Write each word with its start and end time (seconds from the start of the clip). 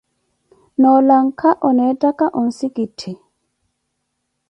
Noo 0.81 0.95
lanka, 1.09 1.53
oneettaka 1.69 2.31
onsikitti. 2.41 3.17